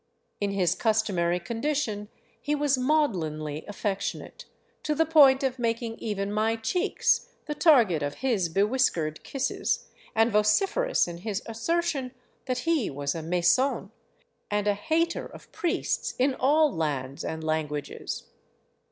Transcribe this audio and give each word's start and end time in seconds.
In 0.39 0.49
his 0.49 0.73
customary 0.73 1.39
condition 1.39 2.09
he 2.41 2.53
401 2.53 2.71
VAGABONDING 2.71 3.21
DOWN 3.21 3.43
THE 3.43 3.51
ANDES 3.53 3.67
was 3.67 3.67
maudlinly 3.67 3.67
affectionate, 3.67 4.45
to 4.81 4.95
the 4.95 5.05
point 5.05 5.43
of 5.43 5.59
making 5.59 5.99
even 5.99 6.31
my 6.33 6.55
cheeks 6.55 7.29
the 7.45 7.53
target 7.53 8.01
of 8.01 8.15
his 8.15 8.49
bewhiskered 8.49 9.21
kisses, 9.23 9.89
and 10.15 10.31
vociferous 10.31 11.07
in 11.07 11.19
his 11.19 11.43
assertion 11.45 12.15
that 12.47 12.65
he 12.67 12.89
was 12.89 13.13
a" 13.13 13.21
mason" 13.21 13.91
and 14.49 14.65
a 14.67 14.73
hater 14.73 15.27
of 15.27 15.51
priests 15.51 16.15
in 16.17 16.33
all 16.33 16.73
lands 16.73 17.23
and 17.23 17.43
lan 17.43 17.67
guages. 17.67 18.23